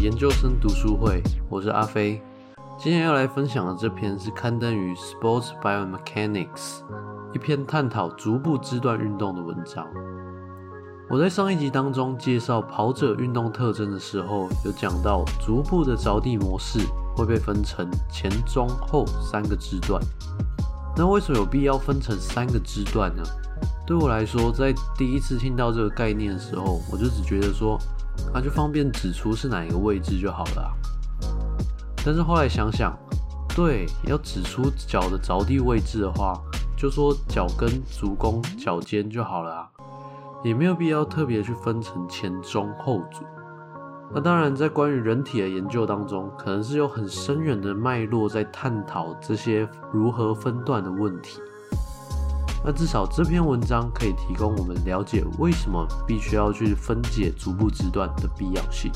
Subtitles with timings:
[0.00, 2.22] 研究生读书会，我是阿飞。
[2.78, 6.46] 今天要来分享的这篇是刊登于《Sports Biomechanics》
[7.34, 9.86] 一篇探讨足部肢段运动的文章。
[11.10, 16.78] 我在上一集当中介绍跑者运动特征的时候，有讲到足部的着地模式
[17.14, 20.02] 会被分成前、中、后三个肢段。
[20.96, 23.22] 那为什么有必要分成三个肢段呢？
[23.86, 27.78] 对我来说，在第一次听到这个概念的时候，我就只觉得说，
[28.32, 30.72] 那就方便指出是哪一个位置就好了。
[32.04, 32.96] 但是后来想想，
[33.54, 36.40] 对，要指出脚的着地位置的话，
[36.76, 39.70] 就说脚跟、足弓、脚尖就好了啊。
[40.42, 43.22] 也没有必要特别去分成前、中、后足。
[44.12, 51.38] 那当然，在关于人体的研究当中，可能是有很深远的脉络在探讨这些如何分段的问题。
[52.64, 58.92] 那至少这篇文章可以提供我们了解为什么必须要去分解足部肢段的必要性。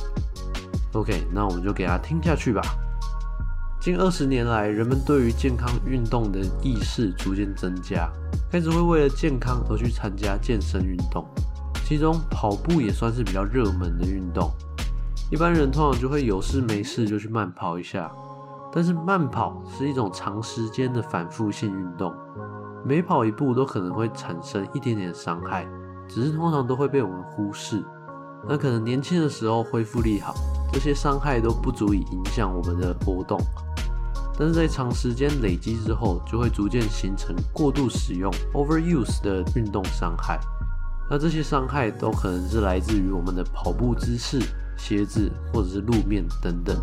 [0.92, 2.62] OK，那我们就给它听下去吧。
[3.80, 8.08] 近二十年来，人们对于健康运动的意识逐渐增加，
[8.50, 11.26] 开始会为了健康而去参加健身运动。
[11.86, 14.50] 其中，跑步也算是比较热门的运动。
[15.30, 18.10] 一般人通常就会有事没事就去慢跑一下，
[18.72, 22.14] 但是慢跑是一种长时间的反复性运动，
[22.86, 25.66] 每跑一步都可能会产生一点点伤害，
[26.06, 27.82] 只是通常都会被我们忽视。
[28.46, 30.34] 那可能年轻的时候恢复力好，
[30.70, 33.40] 这些伤害都不足以影响我们的活动。
[34.38, 40.38] 但是在长时间累积之后，就会逐渐形成过度使用 （overuse） 的运动伤害。
[41.08, 44.40] 那这些伤害都可能是来自于我们的跑步姿势、
[44.76, 46.76] 鞋子或者是路面等等。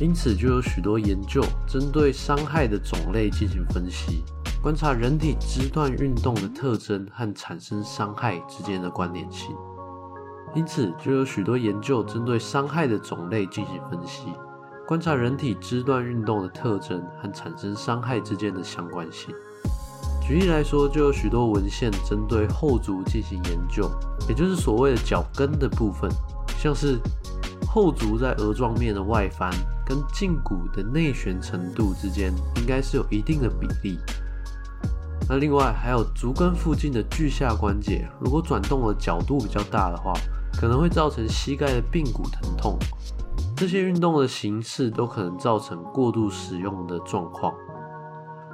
[0.00, 4.24] 因此，就有许多研究针对伤害的种类进行分析，
[4.62, 9.56] 观察人体肢段运动的特征和产生伤害之间的关联性。
[10.54, 14.24] 因此，就有许多研究针对伤害的种类进行分析。
[14.86, 19.34] 观察人体肢段运动的特征和产生伤害之间的相关性。
[20.20, 23.90] 举例来说，就有许多文献针对后足进行研究，
[24.28, 26.10] 也就是所谓的脚跟的部分，
[26.58, 26.98] 像是
[27.66, 29.50] 后足在额状面的外翻
[29.86, 33.98] 跟胫骨的内旋程度之间，应该是有一定的比例。
[35.32, 40.12] 那另外还有足跟附近的距下关节，如果转动的角度比较大的话，
[40.60, 42.76] 可能会造成膝盖的髌骨疼痛。
[43.56, 47.54] 这些运动的形式都可能造成过度使用的状况。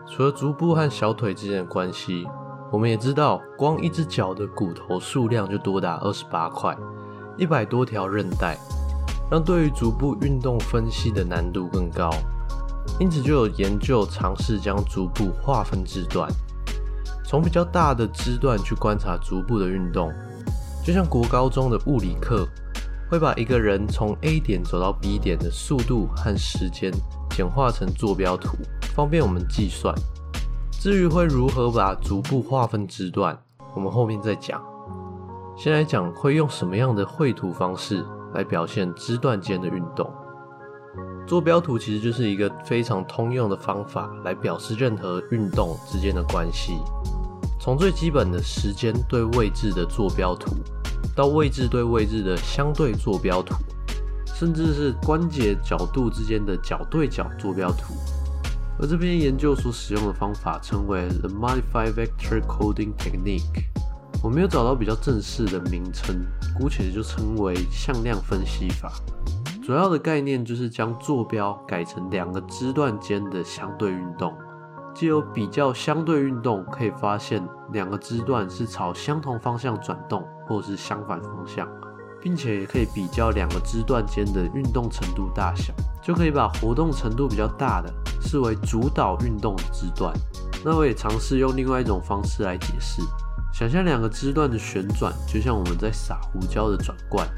[0.06, 2.26] 除了足部和小腿之间的关系，
[2.70, 6.76] 我们也知道，光一只脚的骨头数量就多达二十八块，
[7.38, 8.58] 一百多条韧带，
[9.30, 12.10] 让对于足部运动分析的难度更高。
[13.00, 16.30] 因此，就有研究尝试将足部划分至段，
[17.26, 20.12] 从比较大的肢段去观察足部的运动，
[20.84, 22.46] 就像国高中的物理课。
[23.08, 26.92] 会把一个人从 A 点走到 B 点的速度和时间
[27.30, 28.56] 简化成坐标图，
[28.96, 29.94] 方便我们计算。
[30.72, 33.38] 至于会如何把足部划分肢段，
[33.76, 34.60] 我们后面再讲。
[35.56, 38.04] 先来讲会用什么样的绘图方式
[38.34, 40.12] 来表现肢段间的运动。
[41.28, 46.72] 坐标图其实就是一个非常通用的方法，来表示任何运动之间的关系。
[47.66, 50.54] 从最基本的时间对位置的坐标图。
[51.16, 53.56] 到位置对位置的相对坐标图，
[54.36, 57.92] 甚至是关节角度之间的角对角坐标图，
[58.78, 63.64] 而这篇研究所使用的方法称为 The Modified Vector Coding Technique。
[64.22, 66.24] 我没有找到比较正式的名称，
[66.56, 68.92] 姑且就称为向量分析法。
[69.60, 74.32] 主要的概念就是将坐标改成两个肢段间的相对运动。
[74.96, 81.68] 既有比较相对运动，可以发现两个肢段是朝相同方向转动，或是相反方向，
[82.18, 90.14] 并且也可以比较两个肢段间的运动程度大小，就可以把活动程度比较大的视为主导运动的肢段。
[90.64, 93.02] 那我也尝试用另外一种方式来解释：
[93.52, 97.28] 想象两个肢段的旋转，就像我们在撒胡椒的转罐。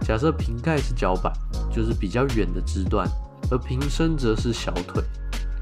[0.00, 1.30] 假设瓶盖是脚板，
[1.70, 3.06] 就是比较远的肢段，
[3.50, 5.04] 而瓶身则是小腿。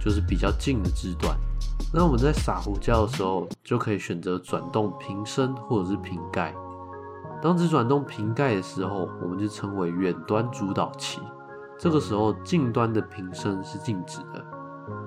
[0.05, 1.37] 就是比较近的字段，
[1.93, 6.53] 那我们在撒胡椒的时候，就可以选择转动瓶身或者是瓶盖。
[7.41, 11.21] 当只转动瓶盖的时候，我们就称为远端主导期。
[11.79, 14.45] 这个时候，近端的瓶身是静止的。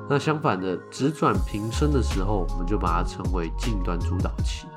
[0.09, 4.67] 那相反的，只转瓶身的时候，我们就把它称为近端主导期。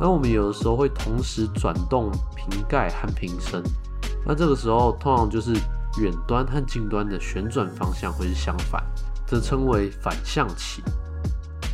[0.00, 3.62] 那我们有的时候会同时转动瓶盖和瓶身，
[4.24, 5.52] 那这个时候通常就是
[6.00, 8.82] 远端和近端的旋转方向会是相反。
[9.28, 10.82] 则称为反向起。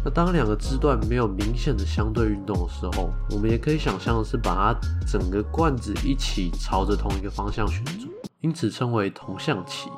[0.04, 8.06] 那当两个肢段没有明显的相对运动的时候，我们也可以想象是把它整个罐子一起朝着同一个方向旋转，
[8.40, 9.88] 因此称为同向起。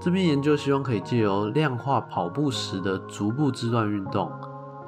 [0.00, 4.30] 这边研究希望可以借由量化跑步时的足部肢段运动，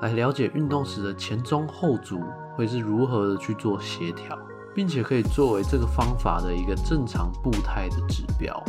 [0.00, 2.20] 来了解运动时的前中后足
[2.56, 4.38] 会是如何的去做协调，
[4.75, 8.62] 并且可以作为这个方法的一个正常步态的指标。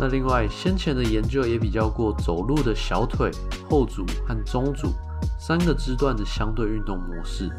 [0.00, 3.30] 那另外，先前的研究也比较过走路的小腿、
[3.68, 4.88] 后足和中足
[5.38, 7.50] 三个肢段的相对运动模式，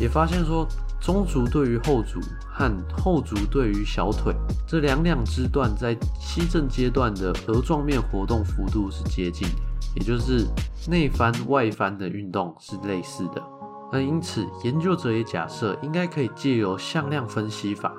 [0.00, 0.66] 也发现说。
[1.02, 4.34] 中足对于后足和后足对于小腿
[4.68, 9.48] 这两两肢段在膝正阶段的额状面活动幅度是接近，
[9.96, 10.46] 也就是
[10.90, 13.42] 内翻外翻的运动是类似的。
[13.90, 17.94] 那因此，研究者也假设应该可以借由向量分析法，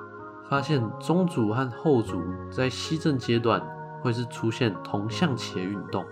[0.52, 2.22] 发现中足和后足
[2.54, 3.58] 在膝正阶段
[4.02, 6.04] 会是出现同向的运动，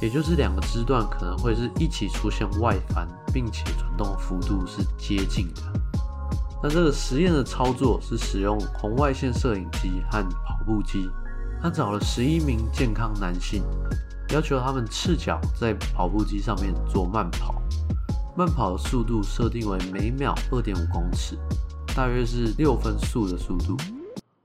[0.00, 5.62] 也就是两个肢段可能会是一起出现外翻，并且转动幅度是接近的。
[6.62, 11.10] 那这个实验的操作是使用红外线摄影机和跑步机。
[11.60, 13.64] 他找了十一名健康男性，
[14.28, 17.60] 要求他们赤脚在跑步机上面做慢跑，
[18.36, 21.36] 慢跑的速度设定为每秒二点五公尺，
[21.94, 23.76] 大约是六分速的速度。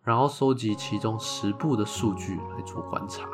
[0.03, 3.27] 然后收集其中十步的数据来做观察。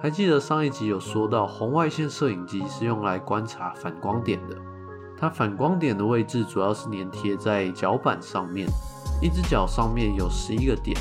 [0.00, 4.56] 还记得上一集有说到，红外线摄影机是用来观察反光点的。
[5.16, 8.68] 它反光点的位置主要是粘贴在脚板上面，
[9.22, 10.96] 一只脚上面有十一个点，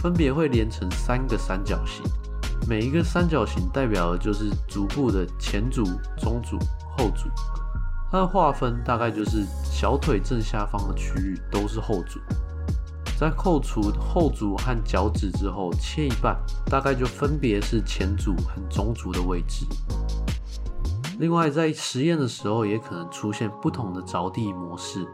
[0.00, 2.02] 分别会连成三个三角形，
[2.68, 5.84] 每一个三角形代表的就是足部的前足、
[6.16, 6.56] 中足、
[6.96, 7.28] 后足。
[8.10, 12.18] 它的划分大概就是小腿正下方的区域都是后足，
[13.18, 16.36] 在扣除后足和脚趾之后切一半，
[16.70, 19.66] 大概就分别是前足和中足的位置。
[21.18, 25.06] 另外，在实验的时候，也可能出现不同的着地模式，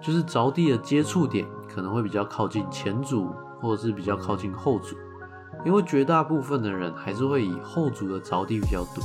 [0.00, 4.94] 就是着地的接触点可能会比较靠近前足，或者是比较靠近后足，
[5.64, 9.02] 因为绝大部分的人还是会以后足的着地比较多，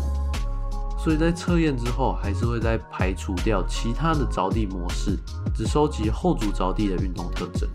[1.04, 5.20] 所以在测验之后，还是会再排除掉其他的着地模式，
[5.54, 7.70] 只收集后足着地的运动特征。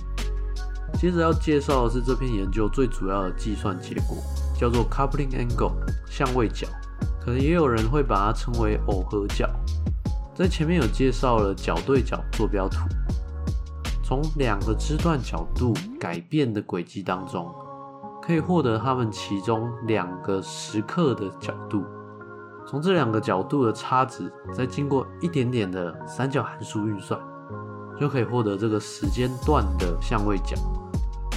[0.94, 4.16] 接着要介绍的是这篇研究最主要的计算结果，
[4.58, 5.72] 叫做 coupling angle
[6.08, 6.66] 相位角。
[7.20, 9.46] 可能也有人会把它称为耦合角，
[10.34, 12.78] 在前面有介绍了角对角坐标图，
[14.02, 17.54] 从两个肢段角度改变的轨迹当中，
[18.22, 21.84] 可以获得它们其中两个时刻的角度，
[22.68, 27.18] 从这两个角度的差值，再经过一点点的三角函数运算，
[27.98, 30.54] 就可以获得这个时间段的相位角。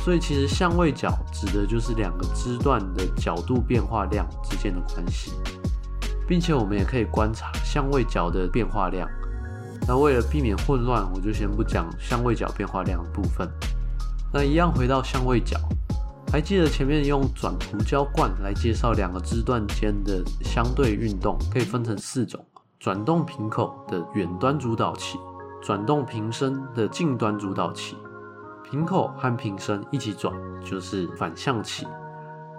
[0.04, 5.32] 所以其实相位角指的就是两个肢段的角度变化量之间的关系。
[6.28, 9.06] 并且我们也可以观察相位角的变化量。
[9.86, 13.50] 那为了避免混乱，我就先不讲相位角变化量的部分。
[14.32, 15.60] 那一样回到相位角，
[16.32, 22.40] 还记得前面用转涂胶罐来介绍两个肢段间的相对运动，可以分成四种：
[22.80, 25.20] 转动瓶口的远端主导器，
[25.62, 27.98] 转动瓶身的近端主导器，
[28.64, 30.34] 瓶口和瓶身一起转
[30.64, 31.86] 就是反向器。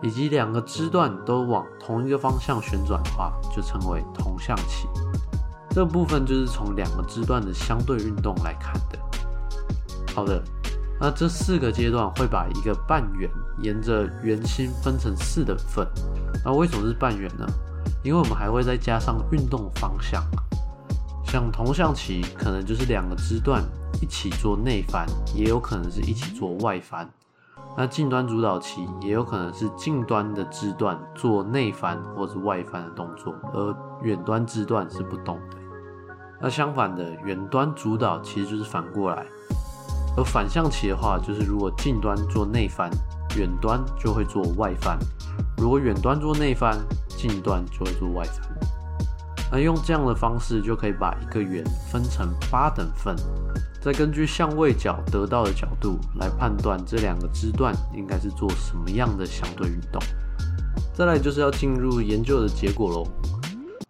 [0.02, 4.88] 以及两个肢段都往同一个方向旋转的话，就称为同向器。
[5.71, 8.99] 这部分就是从两个肢段的相对运动来看的。
[10.12, 10.43] 好的，
[11.04, 13.28] 那这四个阶段会把一个半圆
[13.61, 15.85] 沿着圆心分成四等份。
[16.44, 17.44] 那为什么是半圆呢？
[18.04, 20.23] 因为我们还会再加上运动方向，
[21.25, 23.64] 像同向棋可能就是两个肢段
[24.00, 25.04] 一起做内翻，
[25.35, 27.11] 也有可能是一起做外翻。
[27.76, 35.56] 那近端主导棋也有可能是近端的肢段做内翻或是外翻的动作，而远端肢段是不动的。
[36.40, 39.26] 那相反的，远端主导其实就是反过来，
[40.16, 42.90] 而反向期的话，就是如果近端做内翻，
[43.37, 44.99] 远端就会做外翻；
[45.57, 46.78] 如果远端做内翻，
[47.09, 48.42] 近端就会做外翻。
[49.50, 53.14] 那用这样的方式就可以把一个圆分成八等份。
[53.81, 60.00] 再根据相位角得到的角度来判断这两个肢段应该是做什么样的相对运动。
[60.95, 63.07] 再来就是要进入研究的结果喽。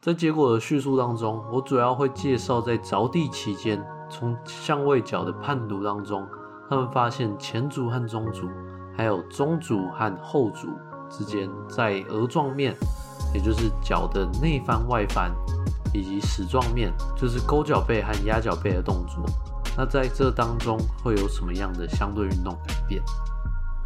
[0.00, 3.81] 在结果的叙述当中，我主要会介绍在着地期间，
[4.12, 6.28] 从相位角的判读当中，
[6.69, 8.47] 他们发现前足和中足，
[8.95, 10.69] 还有中足和后足
[11.09, 12.76] 之间，在额状面，
[13.33, 15.33] 也就是脚的内翻、外翻，
[15.95, 19.25] 以及矢状面，就是勾脚背和压脚背的动作。
[19.78, 23.02] 那在这当中会有什么样的相对运动改变？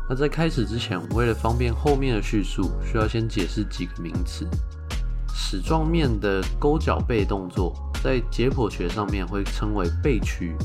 [0.09, 4.45] 那在开始之前，为了方便后面的叙述，需要先解释几个名词。
[5.33, 7.73] 矢状面的勾脚背动作，
[8.07, 10.57] 在解剖学上面会称为背屈，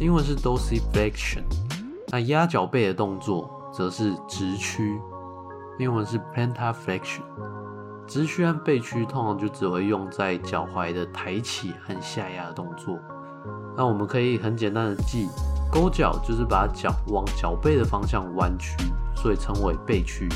[0.00, 1.42] 英文是 dorsiflexion。
[2.08, 4.98] 那压脚背的动作则是直屈，
[5.78, 7.20] 英文是 plantar flexion。
[8.06, 12.98] 直屈和背屈通常就只会用在脚踝的抬起和下压的动作。
[13.76, 15.28] 那我们可以很简单的记，
[15.70, 18.74] 勾脚就是把脚往脚背的方向弯曲，
[19.14, 20.26] 所以称为背屈。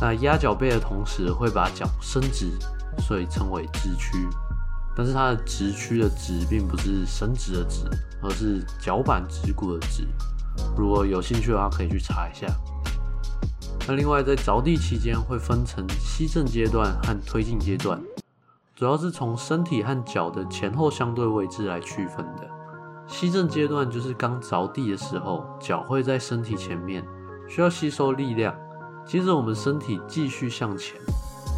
[0.00, 2.50] 那压脚背的同时会把脚伸直，
[2.98, 4.26] 所以称为直屈。
[4.96, 7.84] 但是它的直屈的直并不是伸直的直，
[8.22, 10.08] 而是脚板直骨的直。
[10.74, 12.46] 如果有兴趣的话，可以去查一下。
[13.86, 18.02] 那另外，在着地期间会分成吸震阶段和推进阶段，
[18.74, 22.48] 主要是从身体和脚的前后相对位置来区分的。
[23.06, 27.04] 吸震阶段就是刚着地的时候，脚会在身体前面，
[27.48, 28.52] 需要吸收力量。
[29.06, 30.96] 接着我们身体继续向前，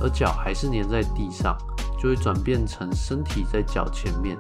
[0.03, 1.57] 而脚还是粘在地上，
[2.01, 4.39] 就会转变成身体在脚前面。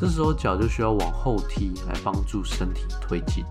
[0.00, 3.44] 这时候脚就需要往后踢来帮助身体推进。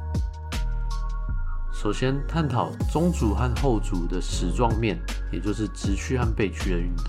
[1.72, 5.00] 首先探讨中足和后足的矢状面，
[5.32, 7.05] 也就是直屈和背屈的运动。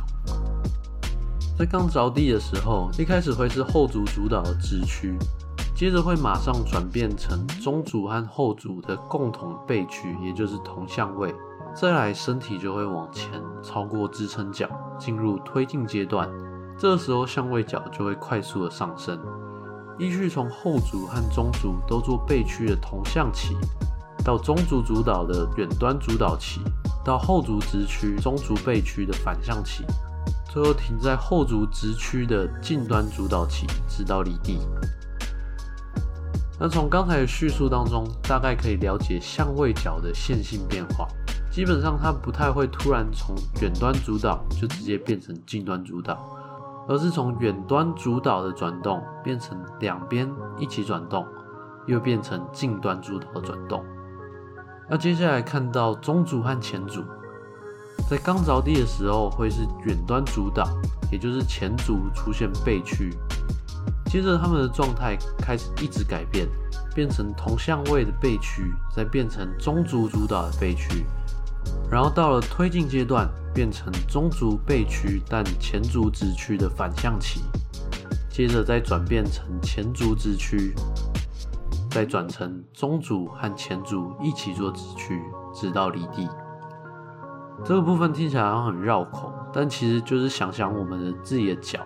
[1.57, 5.17] 在刚着地的时候，一开始会是后足主导直屈，
[5.77, 11.33] 接着会马上转变成中足和后足的共同背屈，也就是同向位。
[11.75, 13.29] 再来，身体就会往前
[13.61, 16.31] 超过支撑脚，进入推进阶段。
[16.79, 19.19] 这时候相位脚就会快速的上升，
[19.99, 23.57] 依序从后足和中足都做背屈的同向起。
[24.25, 26.61] 到中足主导的远端主导起，
[27.05, 29.85] 到后足直屈、中足背屈的反向起，
[30.49, 34.61] 最后停在后足直屈的近端主导起，直到离地。
[36.59, 41.09] 那从刚才的叙述当中，大概可以了解相位角的线性变化。
[41.55, 43.33] 基本上它不太会突然从
[43.63, 46.19] 远端主导就直接变成近端主导，
[46.89, 51.25] 而是从远端主导的转动变成两边一起转动，
[51.87, 53.85] 又变成近端主导的转动。
[54.91, 57.05] 那接下来看到中足和前足，
[58.11, 60.69] 在刚着地的时候会是远端主导，
[61.13, 63.17] 也就是前足出现背屈，
[64.07, 66.49] 接着他们的状态开始一直改变，
[66.97, 71.07] 变成同向位的背屈，再变成中足主导的背屈，
[71.91, 77.41] 然后到了推进阶段，变成中足背屈但前足直屈的反向期，
[78.31, 80.75] 接着再转变成前足直屈。
[81.91, 85.23] 再转成中足和前足一起做直屈，
[85.55, 86.29] 直到离地。
[87.65, 91.79] 这个部分听起来好像很绕口，但其实就是想想我们的自己的脚，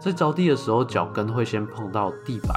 [0.00, 2.56] 在着地的时候，脚跟会先碰到地板。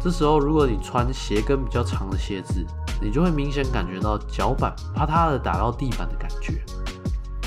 [0.00, 2.64] 这时候，如果你穿鞋跟比较长的鞋子，
[3.02, 6.62] 你就会明显感觉到脚板啪嗒的打到地板的感觉。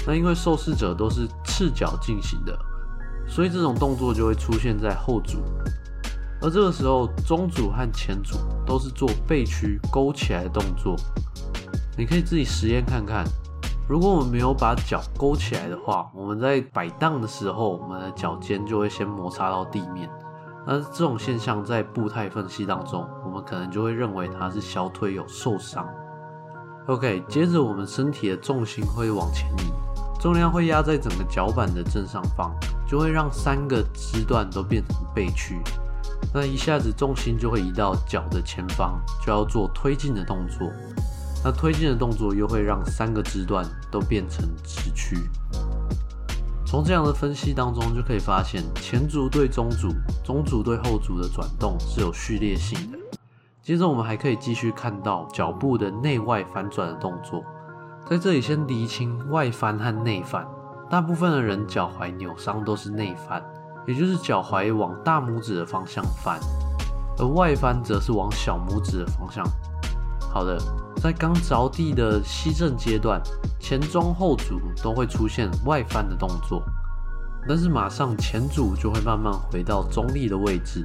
[0.05, 2.55] 那因为受试者都是赤脚进行的，
[3.27, 5.39] 所以这种动作就会出现在后足。
[6.41, 10.95] 而这个时候，中组和前组都是做背屈勾起来的动作。
[11.97, 13.25] 你可以自己实验看看，
[13.87, 20.09] 如果我们没有把脚勾起来的话，我们在摆荡的时候，我们的脚尖就会先摩擦到地面。
[20.67, 25.87] 那这种现象在步态分析当中，我们可能就会认为它是小腿有受伤。
[26.87, 29.71] OK，接着我们身体的重心会往前移，
[30.19, 32.51] 重量会压在整个脚板的正上方，
[32.87, 35.59] 就会让三个肢段都变成背屈。
[36.33, 40.71] 那一下子重心就会移到脚的前方，就要做推进的动作。
[41.43, 45.29] 那推进的动作又会让三个肢段都变成直屈。
[46.65, 49.89] 从这样的分析当中就可以发现，前足对中足、
[50.23, 52.97] 中足对后足的转动是有序列性的。
[53.61, 57.43] 接着我们还可以继续看到脚部的内外翻转的动作。
[58.09, 60.45] 在这里先厘清外翻和内翻。
[60.89, 63.43] 大部分的人脚踝扭伤都是内翻。
[63.87, 66.39] 也就是脚踝往大拇指的方向翻，
[67.19, 69.45] 而外翻则是往小拇指的方向。
[70.33, 70.57] 好的，
[71.05, 73.21] 在刚着地的吸震阶段，
[73.59, 76.63] 前中后足都会出现外翻的动作，
[77.47, 80.81] 但是马上前足就会慢慢回到中立的位置，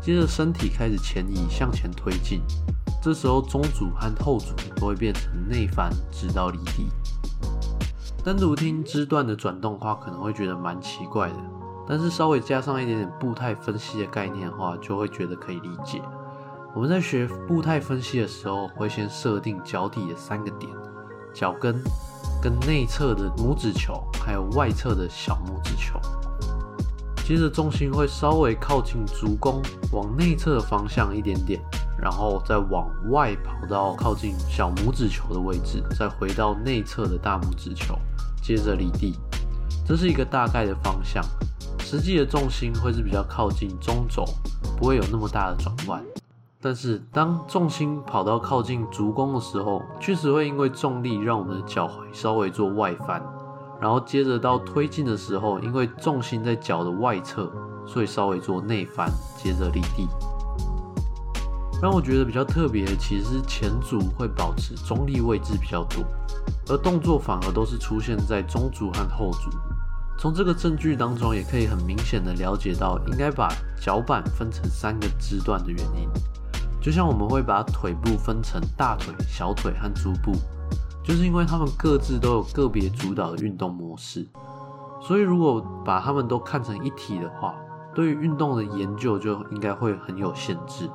[0.00, 2.40] 接着身体开始前移向前推进，
[3.02, 6.86] 这时候中足和后足都会变成内翻，直到离地。
[8.22, 11.36] 单独听肢段的转动话，可能会觉得蛮奇怪的。
[11.88, 16.00] 但是稍微加上一点点步态分析的概念的话，就会觉得可以理解。
[16.76, 20.70] 我们在学步态分析的时候，会先设定脚底的三个点：
[21.32, 21.82] 脚跟、
[22.42, 25.98] 跟内侧的拇指球，还有外侧的小拇指球。
[27.24, 31.58] 接着重心会稍微靠近足弓，往内侧的方向一点点，
[31.98, 37.98] 然后再往外跑到靠近小拇指球的位置，再回到内侧的大拇指球，
[38.42, 39.18] 接着离地。
[39.86, 41.24] 这是一个大概的方向，
[41.78, 44.26] 实际的重心会是比较靠近中轴，
[44.76, 46.04] 不会有那么大的转弯。
[46.66, 53.22] 但是当重心跑到靠近足弓的时候，确实会因为重力让我们的脚踝稍微做外翻，
[53.80, 57.48] 然后接着到推进的时候，因为重心在脚的外侧，
[57.86, 60.08] 所以稍微做内翻，接着离地。
[61.80, 66.02] 让我觉得比较特别的，其实是前足会保持中立位置比较多，
[66.68, 69.56] 而动作反而都是出现在中足和后足。
[70.18, 76.10] 从这个证据当中，也可以很明显的了解到，应该把脚板分成三个肢段的原因。
[76.86, 80.30] 就像我们会把腿部分成大腿、小腿和足部，
[81.02, 84.24] 就是因为他们各自都有个别主导的运动模式。
[85.02, 87.56] 所以如果把他们都看成一体的话，
[87.92, 90.88] 对于运动的研究就应该会很有限制。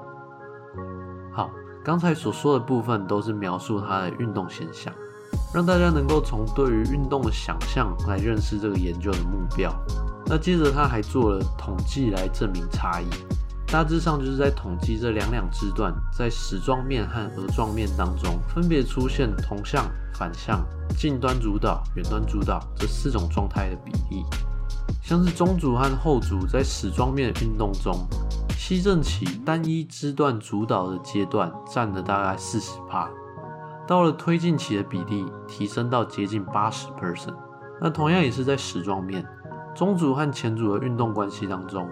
[1.34, 1.50] 好，
[1.84, 4.94] 刚才所说的部分都是描述它的运动现象，
[5.54, 9.70] 让大家能够从对于运动的想象来认识这个研究的目标。
[10.26, 13.08] 那接着他还做了统计来证明差异，
[13.72, 20.62] 大致上就是在统计这两两支段在矢状面和额状面当中分别出现同向、反向、
[20.98, 24.26] 近端主导、远端主导这四种状态的比例。
[25.02, 27.96] 像是中足和后足在矢状面的运动中。
[28.58, 33.10] 吸震期单一支段主导的阶段占了大概四十帕，
[33.88, 37.36] 到了推进期的比例提升到接近八十 percent。
[37.82, 39.26] 那同样也是在矢状面，
[39.76, 41.90] 中足和前足的运动关系当中，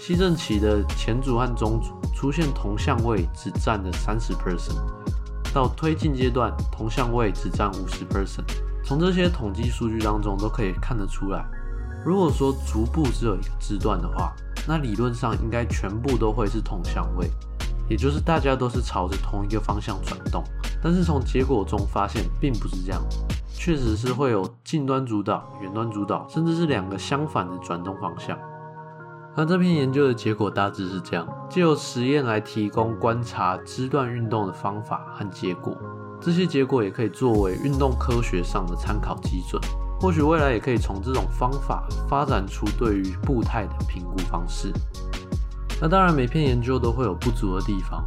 [0.00, 4.80] 吸震期的前组和中组出现同向位只占了三十 percent，
[5.52, 8.46] 到推进阶段同向位只占五十 percent。
[8.82, 11.44] 从这些统计数据当中都可以看得出来，
[12.02, 14.34] 如果说足部只有一个肢段的话，
[14.66, 17.30] 那理论上应该全部都会是同向位，
[17.86, 20.42] 也就是大家都是朝着同一个方向转动。
[20.82, 23.02] 但是从结果中发现并不是这样，
[23.52, 28.36] 确实是会有近端主导、远端主导，甚至是两个相反的转动方向。
[29.40, 35.74] 那这篇研究的结果大致是这样：借由实验来提供观察肢段运动的方法和结果，
[36.20, 39.58] 这些结果也可以作为运动科学上的参考基准。
[39.98, 44.70] 或许未来也可以从这种方法发展出对于步态的评估方式。
[45.80, 48.04] 那当然，每篇研究都会有不足的地方。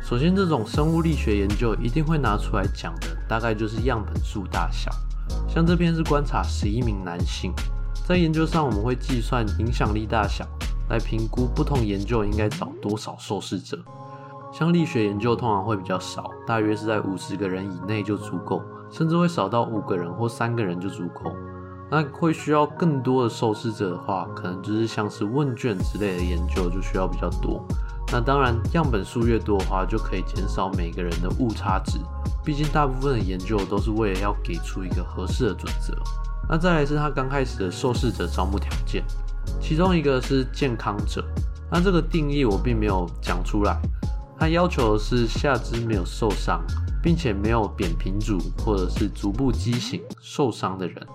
[0.00, 4.90] 首先，这种生物力学研究一定会拿出来讲的，大概就是样本数大小。
[5.46, 7.52] 像这篇是观察十一名男性，
[8.06, 10.46] 在研究上我们会计算影响力大小
[10.90, 13.78] 来评估不同研究应该找多少受试者。
[14.52, 18.62] 像力学研究通常会比较少，大约是在五十个人以内就足够。
[18.90, 21.34] 甚至会少到五个人或三个人就足够。
[21.90, 27.66] 那会需要更多的受试者的话，可能就是像是问卷之类的研究就需要比较多。
[28.12, 31.98] 那当然，样本数越多的话，就可以减少每个人的误差值。
[32.44, 35.96] 毕竟大部分的研究都是为了要给出一个合适的准则。
[36.48, 39.02] 那再来是他刚开始的受试者招募条件，
[39.60, 41.24] 其中一个是健康者。
[41.70, 43.76] 那这个定义我并没有讲出来，
[44.38, 46.62] 他要求的是下肢没有受伤。
[47.02, 51.06] 并且没有扁平足或者是足部畸形受伤的人，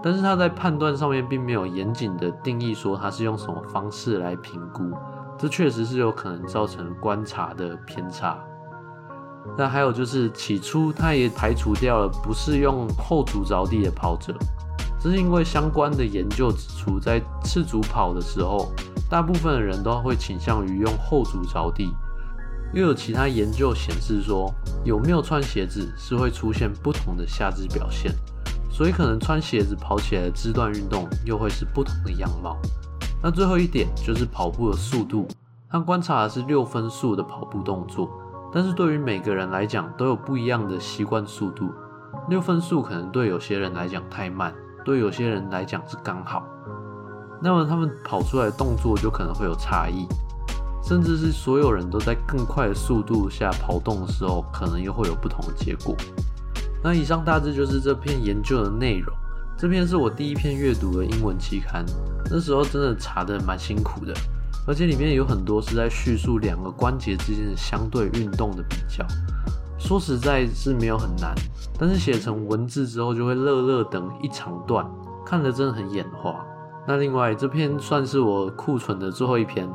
[0.00, 4.92] 但是他在判断上面并没有严谨的定义说他是用什么方式来评估，
[5.36, 8.38] 这确实是有可能造成观察的偏差。
[9.58, 14.34] 那还有就是起初他也排除掉了不是用后足着地的跑者，
[15.00, 18.72] 这是因为相关的研究指出，在赤足跑的时候，
[19.10, 21.92] 大部分的人都会倾向于用后足着地。
[22.72, 24.50] 又有其他研究显示说，
[24.82, 28.10] 有没有穿鞋子是会出现不同的下肢表现，
[28.70, 32.56] 所以可能穿鞋子跑起来的肢段运动又会是不同的样貌。
[33.22, 35.28] 那最后一点就是跑步的速度，
[35.68, 38.08] 他观察的是六分速的跑步动作，
[38.52, 41.72] 但是对于每个人来讲都有不一样的习惯速度。
[42.28, 46.46] 六分速可能对有些人来讲太慢，对有些人来讲是刚好，
[47.40, 50.06] 那么他们跑出来的动作就可能会有差异。
[50.84, 55.96] 甚至是所有人都在更快的速度下跑动的时候，可能又会有不同的结果。
[56.82, 59.16] 那以上大致就是这篇研究的内容。
[59.56, 61.84] 这篇是我第一篇阅读的英文期刊，
[62.28, 64.12] 那时候真的查的蛮辛苦的，
[64.66, 69.04] 而且里面有很多是在叙述两个关节之间的相对运动的比较。
[69.78, 71.34] 说实在是没有很难，
[71.78, 74.88] 但是写成文字之后就会乐乐等一长段，
[75.26, 76.44] 看得真的很眼花。
[76.86, 79.68] 那另外这篇算是我库存的最后一篇。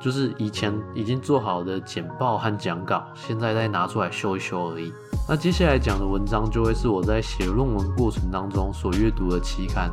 [0.00, 4.92] 就是以前已经做好的简报和讲稿，现在再拿出来修一修而已。
[5.26, 9.90] 那接下来讲的文章就会是我在写论文过程当中所阅读的期刊，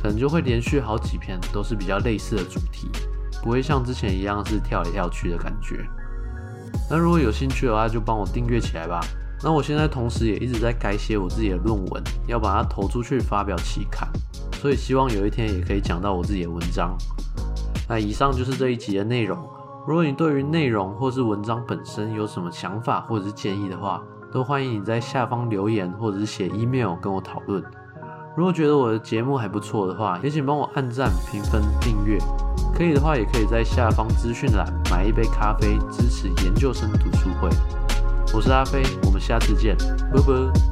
[0.00, 2.88] 可能就会连续好几篇都是比较类似的主题，
[3.42, 5.84] 不会像之前一样是跳来跳去的感觉。
[6.88, 9.00] 那如果有兴趣的话，就帮我订阅起来吧。
[9.42, 14.06] 那我现在同时也一直在改写我自己的论文，要把它投出去发表期刊，
[14.54, 16.96] 所以希望有一天也可以讲到我自己的文章。
[17.88, 19.38] 那以上就是这一集的内容。
[19.86, 27.64] 如果你对于内容或是文章本身有什么想法或者是建议的话，都欢迎你在下方留言或者是写 email 跟我讨论。
[28.36, 32.18] 如果觉得我的节目还不错的话，也请帮我按赞、评分、订阅。
[32.80, 37.50] 可以的话，也可以在下方资讯栏买一杯咖啡，支持研究生读书会。
[38.32, 39.76] 我是阿飞，我们下次见，
[40.10, 40.69] 拜拜。